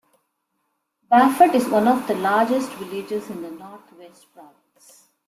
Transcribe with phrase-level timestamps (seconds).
[1.11, 5.07] Bafut is one of the largest villages in the North West Province.